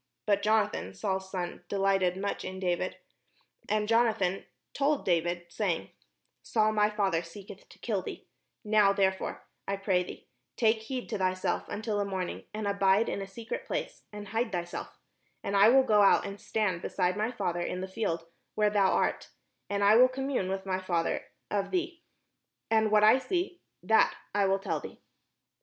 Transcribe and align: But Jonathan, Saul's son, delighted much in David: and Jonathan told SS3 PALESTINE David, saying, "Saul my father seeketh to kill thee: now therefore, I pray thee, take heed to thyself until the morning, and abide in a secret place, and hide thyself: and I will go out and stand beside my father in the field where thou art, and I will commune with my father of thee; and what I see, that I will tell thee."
But 0.25 0.41
Jonathan, 0.41 0.95
Saul's 0.95 1.29
son, 1.29 1.63
delighted 1.69 2.17
much 2.17 2.43
in 2.43 2.59
David: 2.59 2.97
and 3.69 3.87
Jonathan 3.87 4.45
told 4.73 5.01
SS3 5.01 5.03
PALESTINE 5.03 5.03
David, 5.05 5.51
saying, 5.51 5.89
"Saul 6.41 6.71
my 6.71 6.89
father 6.89 7.21
seeketh 7.21 7.69
to 7.69 7.77
kill 7.77 8.01
thee: 8.01 8.25
now 8.63 8.93
therefore, 8.93 9.43
I 9.67 9.75
pray 9.77 10.01
thee, 10.01 10.25
take 10.57 10.77
heed 10.79 11.07
to 11.09 11.19
thyself 11.19 11.69
until 11.69 11.99
the 11.99 12.05
morning, 12.05 12.45
and 12.51 12.67
abide 12.67 13.09
in 13.09 13.21
a 13.21 13.27
secret 13.27 13.63
place, 13.67 14.01
and 14.11 14.29
hide 14.29 14.51
thyself: 14.51 14.97
and 15.43 15.55
I 15.55 15.69
will 15.69 15.83
go 15.83 16.01
out 16.01 16.25
and 16.25 16.41
stand 16.41 16.81
beside 16.81 17.15
my 17.15 17.29
father 17.29 17.61
in 17.61 17.81
the 17.81 17.87
field 17.87 18.25
where 18.55 18.71
thou 18.71 18.93
art, 18.93 19.29
and 19.69 19.83
I 19.83 19.97
will 19.97 20.07
commune 20.09 20.49
with 20.49 20.65
my 20.65 20.79
father 20.79 21.27
of 21.51 21.69
thee; 21.69 22.01
and 22.71 22.89
what 22.89 23.03
I 23.03 23.19
see, 23.19 23.61
that 23.83 24.15
I 24.33 24.47
will 24.47 24.57
tell 24.57 24.79
thee." 24.79 24.99